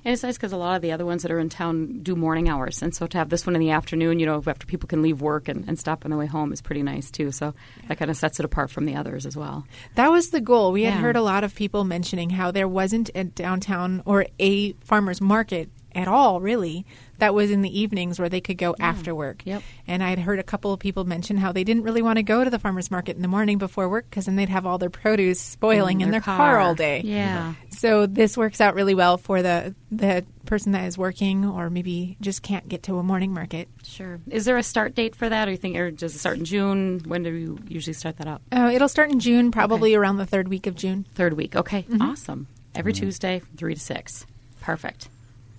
And 0.04 0.14
it's 0.14 0.24
nice 0.24 0.36
because 0.36 0.52
a 0.52 0.58
lot 0.58 0.76
of 0.76 0.82
the 0.82 0.94
other 0.94 1.06
ones 1.06 1.22
that 1.22 1.32
are 1.32 1.38
in 1.38 1.50
town 1.50 2.00
do 2.02 2.16
morning 2.16 2.50
hours. 2.50 2.82
And 2.82 2.96
so 2.96 3.06
to 3.06 3.18
have 3.20 3.30
this 3.30 3.46
one 3.46 3.56
in 3.56 3.62
the 3.62 3.70
afternoon, 3.70 4.20
you 4.20 4.26
know, 4.26 4.42
after 4.48 4.66
people 4.66 4.88
can 4.88 5.04
leave 5.04 5.22
work 5.22 5.48
and, 5.48 5.68
and 5.68 5.78
stop 5.78 6.06
on 6.06 6.10
their 6.10 6.18
way 6.18 6.26
home 6.26 6.52
is 6.52 6.60
pretty 6.60 6.82
nice, 6.82 7.12
too. 7.12 7.32
So 7.32 7.54
that 7.88 8.00
kind 8.00 8.10
of 8.10 8.18
sets 8.18 8.40
it 8.40 8.46
apart 8.46 8.72
from 8.72 8.86
the 8.86 8.96
others 8.96 9.28
as 9.28 9.38
well. 9.38 9.64
That 9.96 10.10
was 10.10 10.32
the 10.32 10.42
goal. 10.42 10.72
We 10.72 10.84
had 10.84 10.94
heard 10.96 11.16
a 11.18 11.22
lot 11.22 11.44
of 11.44 11.54
people 11.54 11.84
mentioning 11.84 12.32
how 12.32 12.50
there 12.50 12.68
wasn't 12.68 13.12
a 13.14 13.26
downtown 13.26 14.02
or 14.06 14.26
a 14.40 14.74
farmers 14.74 15.22
market 15.22 15.70
at 15.96 16.08
all, 16.08 16.42
really, 16.42 16.86
that 17.20 17.34
was 17.34 17.52
in 17.52 17.62
the 17.62 17.80
evenings 17.80 18.20
where 18.20 18.30
they 18.30 18.42
could 18.42 18.58
go 18.58 18.74
mm. 18.74 18.78
after 18.80 19.14
work. 19.14 19.44
Yep. 19.46 19.62
And 19.88 20.04
I'd 20.04 20.20
heard 20.20 20.40
a 20.40 20.44
couple 20.44 20.74
of 20.74 20.80
people 20.80 21.04
mention 21.06 21.38
how 21.38 21.52
they 21.52 21.64
didn't 21.64 21.84
really 21.84 22.02
want 22.02 22.18
to 22.18 22.24
go 22.24 22.44
to 22.44 22.50
the 22.50 22.60
farmers 22.60 22.90
market 22.90 23.16
in 23.16 23.22
the 23.22 23.28
morning 23.28 23.58
before 23.58 23.88
work 23.88 24.10
because 24.10 24.26
then 24.26 24.36
they'd 24.36 24.50
have 24.50 24.66
all 24.66 24.78
their 24.78 24.90
produce 24.90 25.40
spoiling 25.40 26.02
in 26.02 26.12
their, 26.12 26.22
car. 26.22 26.60
all 26.60 26.76
day. 26.76 27.02
Yeah. 27.04 27.54
So 27.70 28.06
this 28.08 28.38
works 28.38 28.60
out 28.60 28.76
really 28.76 28.96
well 28.96 29.18
for 29.18 29.42
the 29.42 29.76
the 29.92 30.26
person 30.46 30.72
that 30.72 30.86
is 30.86 30.98
working 30.98 31.46
or 31.46 31.70
maybe 31.70 32.18
just 32.22 32.42
can't 32.42 32.68
get 32.68 32.84
to 32.84 32.98
a 32.98 33.04
morning 33.04 33.34
market. 33.34 33.68
Sure. 33.84 34.20
Is 34.30 34.46
there 34.46 34.58
a 34.58 34.64
start 34.64 34.96
date 34.96 35.16
for 35.16 35.30
that, 35.30 35.48
or 35.48 35.52
you 35.52 35.58
think, 35.58 35.78
or 35.78 35.92
does 35.92 36.16
it 36.16 36.20
start 36.20 36.38
in 36.38 36.46
June? 36.46 37.02
When 37.06 37.24
do 37.24 37.32
you 37.32 37.60
usually 37.68 37.94
start 37.94 38.18
that 38.18 38.28
up? 38.28 38.42
Uh, 38.52 38.72
it'll 38.74 38.90
start 38.90 39.12
in 39.12 39.20
June, 39.20 39.52
probably 39.52 39.94
around 39.96 40.18
the 40.18 40.26
third 40.26 40.48
week 40.48 40.68
of 40.68 40.76
June. 40.76 41.06
Third 41.16 41.34
week. 41.34 41.56
Okay. 41.56 41.84
Mm-hmm. 41.84 42.02
Awesome. 42.02 42.48
Every 42.74 42.94
mm-hmm. 42.94 43.04
Tuesday 43.06 43.40
from 43.40 43.58
three 43.58 43.76
to 43.76 43.80
six. 43.80 44.26
Perfect. 44.62 45.10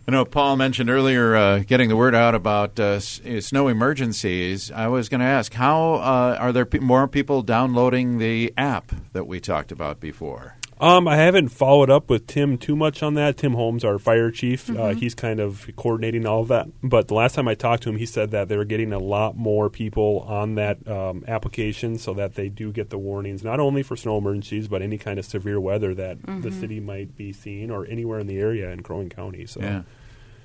I 0.07 0.11
know 0.11 0.25
Paul 0.25 0.57
mentioned 0.57 0.91
earlier 0.91 1.37
uh, 1.37 1.59
getting 1.61 1.89
the 1.89 1.95
word 1.95 2.13
out 2.13 2.35
about 2.35 2.81
uh, 2.81 2.85
uh, 2.85 3.01
snow 3.01 3.69
emergencies. 3.69 4.69
I 4.73 4.89
was 4.89 5.09
going 5.09 5.21
to 5.21 5.27
ask, 5.27 5.53
how 5.53 5.95
uh, 5.95 6.37
are 6.41 6.51
there 6.51 6.67
more 6.81 7.07
people 7.07 7.43
downloading 7.43 8.19
the 8.19 8.53
app 8.57 8.91
that 9.13 9.29
we 9.29 9.39
talked 9.39 9.71
about 9.71 10.01
before? 10.01 10.57
Um, 10.83 11.07
I 11.07 11.15
haven't 11.17 11.51
followed 11.51 11.91
up 11.91 12.11
with 12.11 12.27
Tim 12.27 12.59
too 12.59 12.75
much 12.75 13.05
on 13.05 13.15
that. 13.15 13.37
Tim 13.37 13.53
Holmes, 13.55 13.85
our 13.85 13.99
fire 14.01 14.33
chief, 14.33 14.67
Mm-hmm. 14.67 14.81
uh, 14.83 14.95
he's 14.95 15.15
kind 15.15 15.39
of 15.39 15.71
coordinating 15.77 16.27
all 16.27 16.41
of 16.43 16.49
that. 16.49 16.67
But 16.83 17.07
the 17.07 17.15
last 17.15 17.37
time 17.37 17.47
I 17.47 17.55
talked 17.55 17.85
to 17.85 17.89
him, 17.89 17.97
he 17.99 18.05
said 18.07 18.33
that 18.33 18.49
they're 18.49 18.65
getting 18.65 18.93
a 18.93 18.99
lot 18.99 19.37
more 19.37 19.71
people 19.71 20.25
on 20.27 20.57
that 20.57 20.87
um, 20.89 21.25
application 21.29 21.99
so 21.99 22.13
that 22.15 22.35
they 22.35 22.49
do 22.49 22.73
get 22.73 22.91
the 22.91 22.99
warnings, 22.99 23.45
not 23.45 23.61
only 23.61 23.85
for 23.85 23.97
snow 23.97 24.19
emergencies, 24.19 24.67
but 24.67 24.83
any 24.83 24.99
kind 24.99 25.21
of 25.21 25.25
severe 25.25 25.61
weather 25.61 25.95
that 25.95 26.19
Mm-hmm. 26.23 26.41
the 26.41 26.51
city 26.51 26.81
might 26.81 27.17
be 27.17 27.33
seeing 27.33 27.71
or 27.71 27.87
anywhere 27.87 28.19
in 28.19 28.27
the 28.27 28.39
area 28.39 28.71
in 28.71 28.83
Crow 28.83 28.99
Wing 28.99 29.09
County. 29.09 29.47
So. 29.47 29.61
Yeah. 29.61 29.83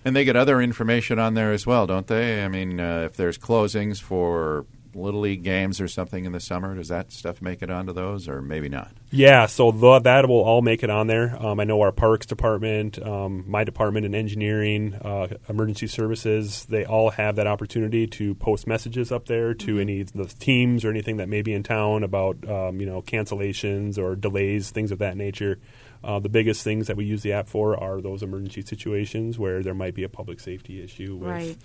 And 0.05 0.15
they 0.15 0.23
get 0.23 0.35
other 0.35 0.61
information 0.61 1.17
on 1.19 1.33
there 1.33 1.51
as 1.51 1.65
well, 1.65 1.87
don't 1.87 2.05
they? 2.07 2.43
I 2.45 2.47
mean, 2.47 2.79
uh, 2.79 3.01
if 3.05 3.17
there's 3.17 3.37
closings 3.39 3.99
for 3.99 4.65
Little 4.97 5.21
League 5.21 5.43
games 5.43 5.79
or 5.79 5.87
something 5.87 6.25
in 6.25 6.31
the 6.31 6.39
summer, 6.39 6.75
does 6.75 6.87
that 6.89 7.11
stuff 7.11 7.41
make 7.41 7.61
it 7.61 7.69
onto 7.69 7.93
those 7.93 8.27
or 8.27 8.41
maybe 8.41 8.69
not? 8.69 8.91
Yeah, 9.11 9.45
so 9.45 9.71
th- 9.71 10.03
that 10.03 10.27
will 10.27 10.41
all 10.43 10.61
make 10.61 10.83
it 10.83 10.89
on 10.89 11.07
there. 11.07 11.35
Um, 11.43 11.59
I 11.59 11.63
know 11.63 11.81
our 11.81 11.91
parks 11.91 12.25
department, 12.25 13.01
um, 13.01 13.43
my 13.47 13.63
department 13.63 14.05
in 14.05 14.13
engineering, 14.15 14.95
uh, 14.95 15.27
emergency 15.47 15.87
services, 15.87 16.65
they 16.65 16.85
all 16.85 17.11
have 17.11 17.35
that 17.37 17.47
opportunity 17.47 18.07
to 18.07 18.35
post 18.35 18.67
messages 18.67 19.11
up 19.11 19.25
there 19.25 19.53
to 19.53 19.79
any 19.79 20.01
of 20.01 20.13
the 20.13 20.25
teams 20.25 20.83
or 20.83 20.89
anything 20.89 21.17
that 21.17 21.29
may 21.29 21.41
be 21.41 21.53
in 21.53 21.63
town 21.63 22.03
about 22.03 22.37
um, 22.49 22.79
you 22.79 22.85
know 22.85 23.01
cancellations 23.01 23.97
or 23.97 24.15
delays, 24.15 24.71
things 24.71 24.91
of 24.91 24.99
that 24.99 25.17
nature. 25.17 25.59
Uh, 26.03 26.19
the 26.19 26.29
biggest 26.29 26.63
things 26.63 26.87
that 26.87 26.95
we 26.95 27.05
use 27.05 27.23
the 27.23 27.33
app 27.33 27.49
for 27.49 27.77
are 27.81 28.01
those 28.01 28.21
emergency 28.21 28.61
situations 28.61 29.39
where 29.39 29.63
there 29.63 29.73
might 29.73 29.95
be 29.95 30.03
a 30.03 30.09
public 30.09 30.39
safety 30.39 30.81
issue 30.81 31.15
with 31.15 31.27
Right. 31.29 31.57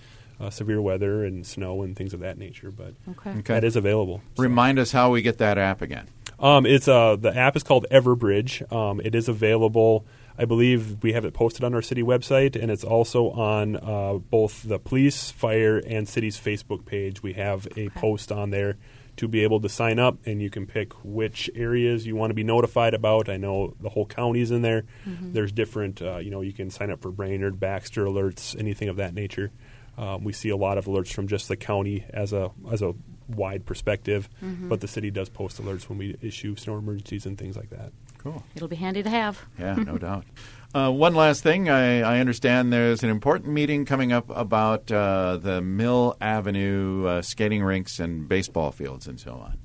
Uh, 0.43 0.51
severe 0.51 0.81
weather 0.83 1.25
and 1.25 1.47
snow 1.47 1.83
and 1.83 1.97
things 1.97 2.13
of 2.13 2.21
that 2.21 2.37
nature. 2.39 2.71
But 2.71 2.95
Okay. 3.11 3.31
Okay. 3.31 3.55
that 3.55 3.65
is 3.65 3.77
available. 3.77 4.21
So- 4.37 4.43
Remind 4.43 4.79
us 4.79 4.93
how 4.93 5.11
we 5.11 5.23
get 5.23 5.39
that 5.39 5.57
app 5.59 5.81
again. 5.83 6.09
um, 6.39 6.67
it's 6.67 6.89
uh, 6.89 7.17
the 7.17 7.35
app 7.37 7.57
is 7.57 7.63
called 7.63 7.87
Everbridge. 7.91 8.71
Um, 8.73 9.01
it 9.05 9.15
is 9.15 9.29
available. 9.29 10.05
I 10.39 10.45
believe 10.47 11.03
we 11.03 11.13
have 11.13 11.25
it 11.27 11.35
posted 11.35 11.63
on 11.63 11.75
our 11.75 11.83
city 11.83 12.03
website, 12.03 12.61
and 12.61 12.71
it's 12.71 12.85
also 12.85 13.31
on 13.31 13.77
uh, 13.77 14.15
both 14.15 14.63
the 14.63 14.79
police, 14.79 15.31
fire, 15.31 15.77
and 15.79 16.09
city's 16.09 16.39
Facebook 16.41 16.87
page. 16.87 17.23
We 17.23 17.35
have 17.35 17.69
a 17.77 17.91
post 17.91 18.33
on 18.33 18.51
there 18.51 18.77
to 19.19 19.29
be 19.29 19.43
able 19.45 19.61
to 19.61 19.69
sign 19.69 19.99
up, 19.99 20.17
and 20.25 20.41
you 20.41 20.49
can 20.49 20.67
pick 20.67 20.95
which 21.05 21.51
areas 21.55 22.07
you 22.07 22.17
want 22.17 22.31
to 22.31 22.35
be 22.35 22.43
notified 22.43 22.95
about. 22.95 23.29
I 23.29 23.37
know 23.37 23.75
the 23.79 23.91
whole 23.91 24.07
county's 24.07 24.51
in 24.51 24.63
there. 24.63 24.85
Mm-hmm. 25.07 25.35
There's 25.35 25.53
different, 25.53 26.01
uh, 26.01 26.17
you 26.17 26.31
know, 26.31 26.41
you 26.41 26.55
can 26.55 26.71
sign 26.71 26.91
up 26.91 27.03
for 27.03 27.11
Brainerd, 27.11 27.61
Baxter 27.61 28.07
alerts, 28.07 28.59
anything 28.59 28.89
of 28.89 28.97
that 28.97 29.13
nature. 29.13 29.53
Um, 29.99 30.25
we 30.25 30.33
see 30.33 30.49
a 30.49 30.57
lot 30.57 30.79
of 30.79 30.87
alerts 30.87 31.13
from 31.13 31.27
just 31.29 31.49
the 31.49 31.57
county 31.57 32.05
as 32.11 32.33
a 32.33 32.51
as 32.71 32.83
a 32.83 32.95
wide 33.29 33.65
perspective, 33.67 34.29
Mm-hmm. 34.45 34.69
but 34.69 34.81
the 34.81 34.89
city 34.89 35.11
does 35.11 35.29
post 35.29 35.63
alerts 35.63 35.89
when 35.89 35.99
we 35.99 36.17
issue 36.21 36.57
snow 36.57 36.77
emergencies 36.79 37.25
and 37.27 37.39
things 37.39 37.57
like 37.57 37.71
that. 37.71 37.93
Cool. 38.19 38.43
It'll 38.55 38.69
be 38.69 38.77
handy 38.77 39.03
to 39.03 39.11
have. 39.11 39.45
Yeah, 39.59 39.75
no 39.87 39.99
doubt. 39.99 40.25
Uh, 40.75 40.91
one 40.91 41.15
last 41.15 41.43
thing, 41.43 41.69
I, 41.69 42.01
I 42.01 42.21
understand 42.21 42.73
there's 42.73 43.03
an 43.03 43.11
important 43.11 43.53
meeting 43.53 43.85
coming 43.85 44.13
up 44.13 44.27
about 44.31 44.91
uh, 44.91 45.37
the 45.39 45.61
Mill 45.61 46.17
Avenue 46.21 47.07
uh, 47.07 47.23
skating 47.23 47.63
rinks 47.63 47.99
and 48.01 48.29
baseball 48.29 48.71
fields 48.71 49.07
and 49.07 49.19
so 49.21 49.33
on. 49.33 49.59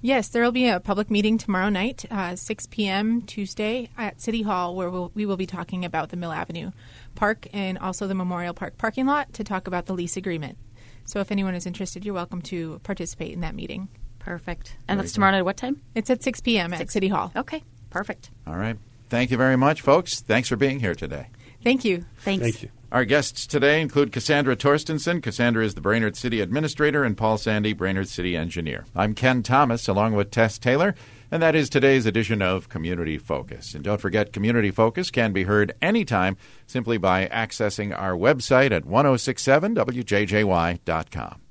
Yes, 0.00 0.28
there 0.28 0.42
will 0.42 0.50
be 0.52 0.66
a 0.68 0.80
public 0.80 1.08
meeting 1.10 1.38
tomorrow 1.38 1.68
night, 1.68 2.04
uh, 2.10 2.34
6 2.34 2.66
p.m. 2.66 3.22
Tuesday 3.22 3.88
at 3.96 4.20
City 4.20 4.42
Hall, 4.42 4.74
where 4.74 4.90
we'll, 4.90 5.12
we 5.14 5.24
will 5.24 5.36
be 5.36 5.46
talking 5.46 5.84
about 5.84 6.08
the 6.08 6.16
Mill 6.16 6.32
Avenue 6.32 6.72
Park 7.18 7.48
and 7.52 7.76
also 7.78 8.06
the 8.06 8.14
Memorial 8.14 8.54
Park 8.54 8.78
parking 8.78 9.04
lot 9.04 9.32
to 9.34 9.42
talk 9.42 9.66
about 9.66 9.86
the 9.86 9.92
lease 9.92 10.16
agreement. 10.16 10.56
So, 11.04 11.18
if 11.18 11.32
anyone 11.32 11.54
is 11.54 11.66
interested, 11.66 12.04
you're 12.04 12.14
welcome 12.14 12.40
to 12.42 12.78
participate 12.84 13.32
in 13.32 13.40
that 13.40 13.56
meeting. 13.56 13.88
Perfect. 14.20 14.76
And 14.86 14.98
Very 14.98 15.06
that's 15.06 15.14
tomorrow 15.14 15.32
night 15.32 15.38
at 15.38 15.44
what 15.44 15.56
time? 15.56 15.82
It's 15.94 16.10
at 16.10 16.22
6 16.22 16.40
p.m. 16.42 16.72
at 16.72 16.90
City 16.90 17.08
Hall. 17.08 17.32
Okay, 17.34 17.64
perfect. 17.90 18.30
All 18.46 18.56
right. 18.56 18.76
Thank 19.08 19.30
you 19.30 19.36
very 19.36 19.56
much, 19.56 19.80
folks. 19.80 20.20
Thanks 20.20 20.48
for 20.48 20.56
being 20.56 20.78
here 20.78 20.94
today. 20.94 21.28
Thank 21.64 21.84
you. 21.84 22.04
Thanks. 22.18 22.42
Thank 22.42 22.62
you. 22.62 22.68
Our 22.92 23.04
guests 23.04 23.46
today 23.46 23.82
include 23.82 24.12
Cassandra 24.12 24.56
Torstensen. 24.56 25.22
Cassandra 25.22 25.64
is 25.64 25.74
the 25.74 25.80
Brainerd 25.80 26.16
City 26.16 26.40
Administrator, 26.40 27.04
and 27.04 27.16
Paul 27.16 27.36
Sandy, 27.36 27.72
Brainerd 27.72 28.08
City 28.08 28.36
Engineer. 28.36 28.86
I'm 28.94 29.14
Ken 29.14 29.42
Thomas, 29.42 29.88
along 29.88 30.14
with 30.14 30.30
Tess 30.30 30.58
Taylor, 30.58 30.94
and 31.30 31.42
that 31.42 31.54
is 31.54 31.68
today's 31.68 32.06
edition 32.06 32.40
of 32.42 32.68
Community 32.68 33.18
Focus. 33.18 33.74
And 33.74 33.84
don't 33.84 34.00
forget, 34.00 34.32
Community 34.32 34.70
Focus 34.70 35.10
can 35.10 35.32
be 35.32 35.42
heard 35.44 35.74
anytime 35.80 36.36
simply 36.66 36.98
by 36.98 37.26
accessing 37.26 37.98
our 37.98 38.12
website 38.12 38.70
at 38.70 38.84
1067wjjy.com. 38.84 41.47